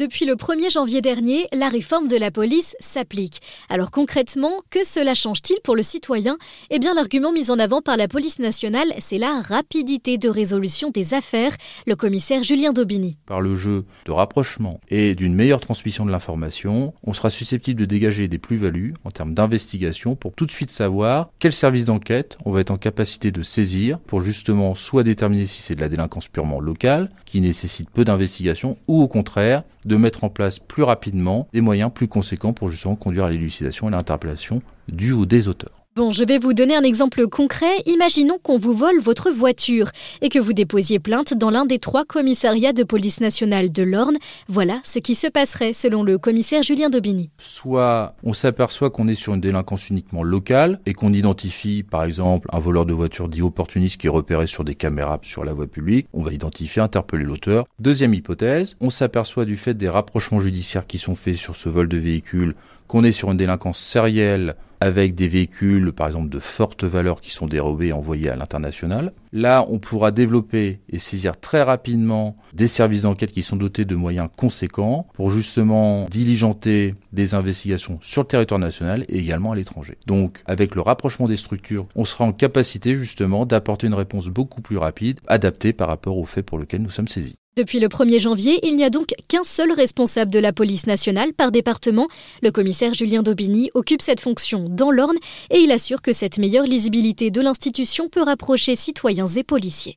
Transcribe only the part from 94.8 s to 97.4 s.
l'Orne et il assure que cette meilleure lisibilité de